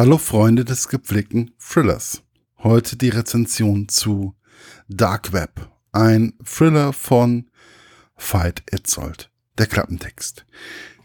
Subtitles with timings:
[0.00, 2.22] Hallo Freunde des gepflegten Thrillers.
[2.56, 4.34] Heute die Rezension zu
[4.88, 7.50] Dark Web, ein Thriller von
[8.16, 9.30] Veit Etzold.
[9.58, 10.46] Der Klappentext.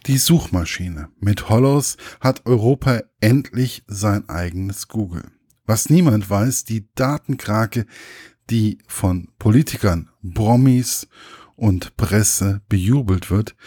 [0.05, 5.29] Die Suchmaschine mit Hollows hat Europa endlich sein eigenes Google.
[5.65, 7.87] Was niemand weiß, die Datenkrake,
[8.49, 11.09] die von Politikern, Brommis
[11.57, 13.57] und Presse bejubelt wird,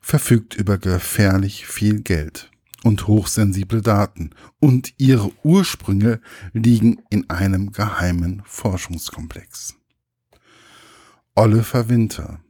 [0.00, 2.50] verfügt über gefährlich viel Geld
[2.84, 6.20] und hochsensible Daten und ihre Ursprünge
[6.52, 9.74] liegen in einem geheimen Forschungskomplex.
[11.34, 12.40] Oliver Winter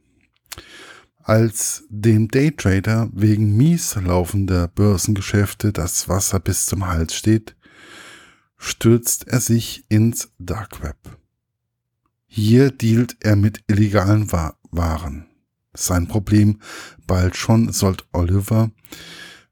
[1.23, 7.55] als dem Daytrader wegen mies laufender Börsengeschäfte das Wasser bis zum Hals steht,
[8.57, 10.97] stürzt er sich ins Dark Web.
[12.25, 15.27] Hier dealt er mit illegalen Waren.
[15.73, 16.59] Sein Problem,
[17.07, 18.71] bald schon sollt Oliver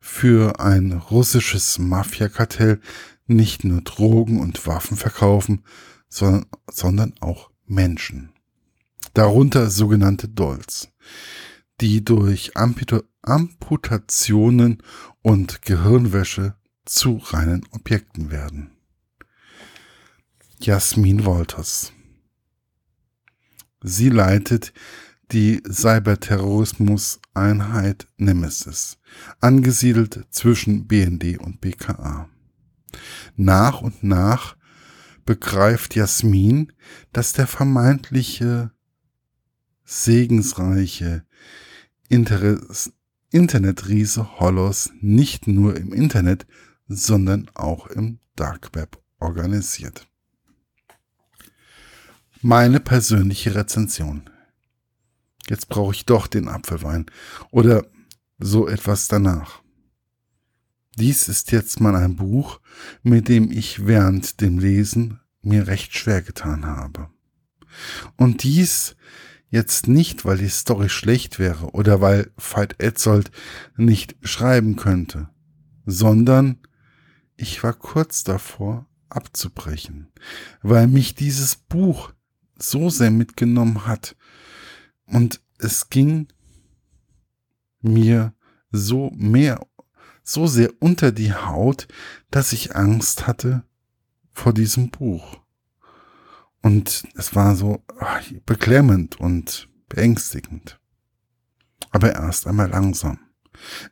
[0.02, 2.82] für ein russisches Mafiakartell
[3.28, 5.64] nicht nur Drogen und Waffen verkaufen,
[6.10, 8.34] sondern, sondern auch Menschen.
[9.13, 10.90] Darunter sogenannte Dolls,
[11.80, 14.84] die durch Amputationen
[15.21, 16.55] und Gehirnwäsche
[16.86, 18.71] zu reinen Objekten werden.
[20.60, 21.93] Jasmin Wolters.
[23.84, 24.74] Sie leitet
[25.32, 28.98] die Cyberterrorismus-Einheit Nemesis,
[29.40, 32.27] angesiedelt zwischen BND und BKA.
[33.37, 34.57] Nach und nach
[35.26, 36.74] begreift Jasmin,
[37.13, 38.71] dass der vermeintliche
[39.85, 41.24] segensreiche
[42.09, 42.91] Interes
[43.34, 46.46] Internetriese Hollos nicht nur im Internet,
[46.87, 50.05] sondern auch im Dark Web organisiert.
[52.41, 54.29] Meine persönliche Rezension.
[55.52, 57.07] Jetzt brauche ich doch den Apfelwein
[57.52, 57.85] oder
[58.40, 59.62] so etwas danach.
[60.98, 62.62] Dies ist jetzt mal ein Buch,
[63.04, 67.09] mit dem ich während dem Lesen mir recht schwer getan habe.
[68.16, 68.96] Und dies
[69.50, 73.30] jetzt nicht, weil die Story schlecht wäre oder weil Veit Etzold
[73.75, 75.28] nicht schreiben könnte,
[75.86, 76.59] sondern
[77.36, 80.14] ich war kurz davor abzubrechen,
[80.62, 82.14] weil mich dieses Buch
[82.58, 84.16] so sehr mitgenommen hat,
[85.12, 86.28] und es ging
[87.82, 88.34] mir
[88.72, 89.66] so mehr,
[90.24, 91.88] so sehr unter die Haut,
[92.30, 93.64] dass ich Angst hatte
[94.32, 95.40] vor diesem Buch.
[96.62, 100.80] Und es war so ach, beklemmend und beängstigend.
[101.90, 103.20] Aber erst einmal langsam.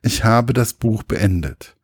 [0.02, 1.76] Ich habe das Buch beendet,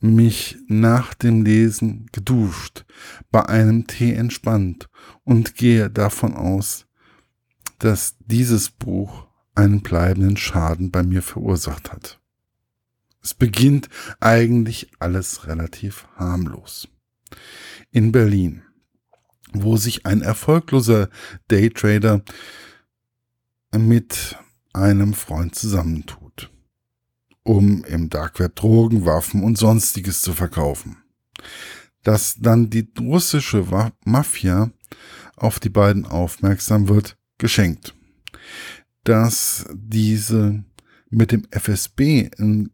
[0.00, 2.84] mich nach dem Lesen geduscht,
[3.30, 4.88] bei einem Tee entspannt
[5.24, 6.86] und gehe davon aus,
[7.80, 12.20] dass dieses Buch einen bleibenden Schaden bei mir verursacht hat.
[13.22, 13.88] Es beginnt
[14.20, 16.88] eigentlich alles relativ harmlos.
[17.90, 18.62] In Berlin,
[19.52, 21.10] wo sich ein erfolgloser
[21.48, 22.22] Daytrader
[23.76, 24.36] mit
[24.72, 26.50] einem Freund zusammentut,
[27.42, 30.98] um im Darkweb Drogen, Waffen und sonstiges zu verkaufen.
[32.02, 33.66] Dass dann die russische
[34.04, 34.70] Mafia
[35.36, 37.96] auf die beiden aufmerksam wird, geschenkt.
[39.02, 40.64] Dass diese
[41.08, 42.70] mit dem FSB in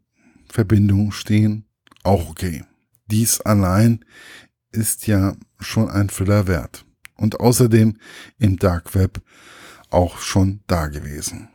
[0.47, 1.65] Verbindung stehen,
[2.03, 2.63] auch okay.
[3.09, 4.05] Dies allein
[4.71, 6.85] ist ja schon ein Füller wert.
[7.15, 7.97] Und außerdem
[8.37, 9.21] im Dark Web
[9.89, 11.49] auch schon da gewesen.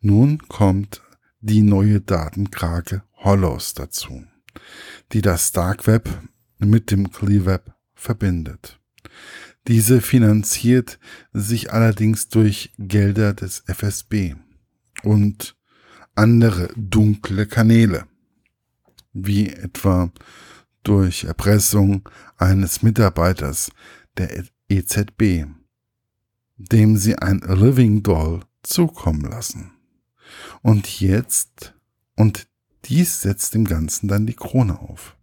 [0.00, 1.00] Nun kommt
[1.40, 4.24] die neue Datenkrake Hollows dazu,
[5.12, 6.10] die das Dark Web
[6.58, 8.80] mit dem Clear Web verbindet.
[9.68, 10.98] Diese finanziert
[11.32, 14.34] sich allerdings durch Gelder des FSB
[15.04, 15.56] und
[16.14, 18.06] andere dunkle Kanäle,
[19.12, 20.10] wie etwa
[20.82, 23.70] durch Erpressung eines Mitarbeiters
[24.16, 25.46] der EZB,
[26.56, 29.72] dem sie ein Living Doll zukommen lassen.
[30.62, 31.74] Und jetzt,
[32.16, 32.48] und
[32.84, 35.16] dies setzt dem Ganzen dann die Krone auf.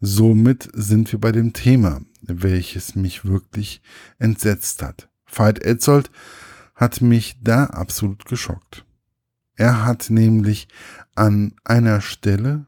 [0.00, 3.80] Somit sind wir bei dem Thema, welches mich wirklich
[4.18, 5.08] entsetzt hat.
[5.26, 6.10] Veit Etzold
[6.74, 8.84] hat mich da absolut geschockt.
[9.54, 10.68] Er hat nämlich
[11.14, 12.66] an einer Stelle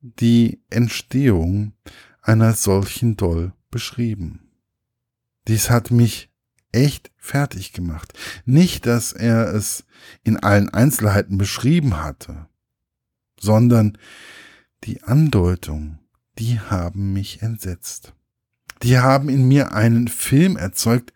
[0.00, 1.72] die Entstehung
[2.20, 4.50] einer solchen Doll beschrieben.
[5.46, 6.30] Dies hat mich
[6.72, 8.12] echt fertig gemacht.
[8.44, 9.84] Nicht, dass er es
[10.24, 12.48] in allen Einzelheiten beschrieben hatte,
[13.40, 13.96] sondern
[14.84, 15.98] die Andeutung,
[16.38, 18.14] die haben mich entsetzt.
[18.82, 21.12] Die haben in mir einen Film erzeugt,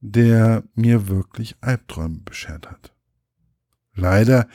[0.00, 2.94] der mir wirklich Albträume beschert hat.
[3.94, 4.48] Leider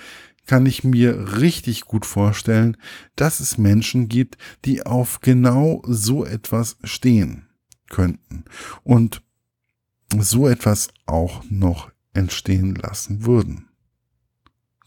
[0.45, 2.77] kann ich mir richtig gut vorstellen,
[3.15, 7.47] dass es Menschen gibt, die auf genau so etwas stehen
[7.89, 8.45] könnten
[8.83, 9.21] und
[10.17, 13.69] so etwas auch noch entstehen lassen würden.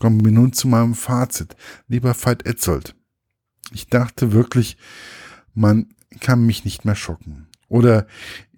[0.00, 1.55] Kommen wir nun zu meinem Fazit.
[1.87, 2.96] Lieber Veit Etzold,
[3.70, 4.76] ich dachte wirklich,
[5.55, 8.06] man kann mich nicht mehr schocken oder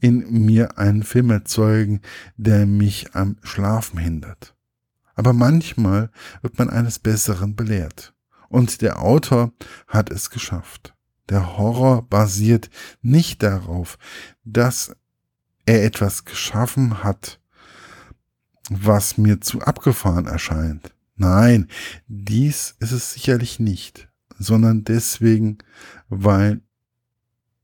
[0.00, 2.00] in mir einen Film erzeugen,
[2.36, 4.54] der mich am Schlafen hindert.
[5.14, 6.10] Aber manchmal
[6.42, 8.12] wird man eines Besseren belehrt.
[8.48, 9.52] Und der Autor
[9.86, 10.94] hat es geschafft.
[11.28, 12.70] Der Horror basiert
[13.02, 13.98] nicht darauf,
[14.44, 14.94] dass
[15.64, 17.40] er etwas geschaffen hat,
[18.70, 20.94] was mir zu abgefahren erscheint.
[21.16, 21.68] Nein,
[22.08, 24.08] dies ist es sicherlich nicht,
[24.38, 25.58] sondern deswegen,
[26.08, 26.60] weil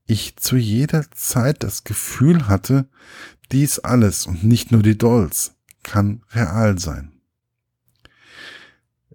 [0.05, 2.89] ich zu jeder Zeit das Gefühl hatte,
[3.51, 7.11] dies alles und nicht nur die Dolls kann real sein.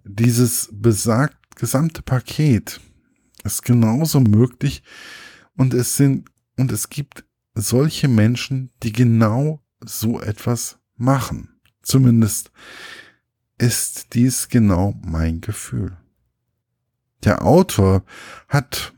[0.03, 2.79] Dieses besagt gesamte Paket
[3.43, 4.83] ist genauso möglich
[5.55, 11.59] und es sind und es gibt solche Menschen, die genau so etwas machen.
[11.81, 12.51] Zumindest
[13.57, 15.97] ist dies genau mein Gefühl.
[17.27, 18.05] Der Autor
[18.47, 18.93] hat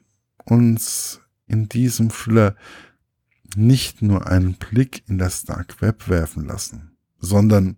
[0.46, 2.56] uns in diesem Thriller
[3.56, 7.78] nicht nur einen Blick in das Dark Web werfen lassen, sondern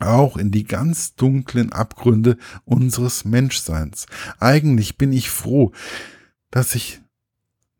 [0.00, 4.06] auch in die ganz dunklen Abgründe unseres Menschseins.
[4.40, 5.70] Eigentlich bin ich froh,
[6.50, 7.00] dass ich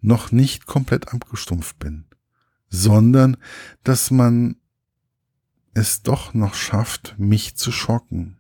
[0.00, 2.04] noch nicht komplett abgestumpft bin,
[2.68, 3.36] sondern
[3.82, 4.54] dass man
[5.72, 8.38] es doch noch schafft, mich zu schocken.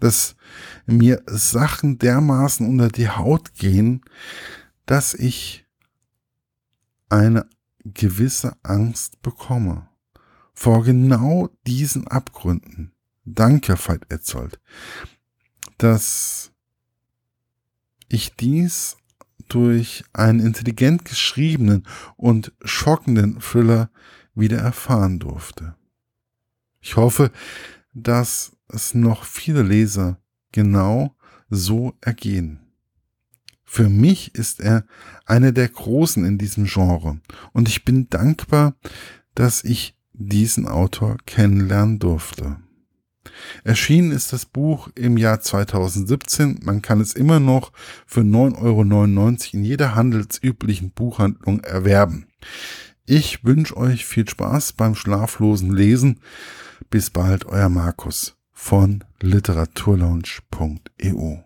[0.00, 0.36] Dass
[0.86, 4.02] mir Sachen dermaßen unter die Haut gehen,
[4.84, 5.66] dass ich
[7.08, 7.48] eine
[7.84, 9.88] gewisse Angst bekomme
[10.54, 12.92] vor genau diesen Abgründen.
[13.24, 14.58] Danke, Veit Etzold,
[15.78, 16.52] dass
[18.08, 18.96] ich dies
[19.48, 23.90] durch einen intelligent geschriebenen und schockenden Thriller
[24.34, 25.76] wieder erfahren durfte.
[26.80, 27.30] Ich hoffe,
[27.92, 30.18] dass es noch viele Leser
[30.52, 31.16] genau
[31.48, 32.60] so ergehen.
[33.64, 34.84] Für mich ist er
[35.24, 37.20] einer der Großen in diesem Genre
[37.52, 38.74] und ich bin dankbar,
[39.34, 42.56] dass ich diesen Autor kennenlernen durfte.
[43.64, 46.60] Erschienen ist das Buch im Jahr 2017.
[46.62, 47.72] Man kann es immer noch
[48.06, 52.28] für 9,99 Euro in jeder handelsüblichen Buchhandlung erwerben.
[53.04, 56.20] Ich wünsche euch viel Spaß beim schlaflosen Lesen.
[56.88, 61.45] Bis bald, euer Markus von literaturlaunch.eu.